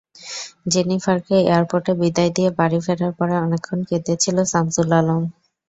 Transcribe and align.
জেনিফারকে 0.73 1.35
এয়ারপোর্টে 1.43 1.91
বিদায় 2.01 2.31
দিয়ে 2.35 2.49
বাড়ি 2.59 2.79
ফেরার 2.85 3.13
পরে 3.19 3.33
অনেকক্ষণ 3.45 3.79
কেঁদেছিল 3.89 4.37
শামসুল 4.51 4.89
আলম। 4.99 5.21